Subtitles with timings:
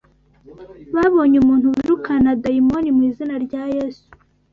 [0.93, 4.05] babonye umuntu wirukana dayimoni mu izina rya Yesu,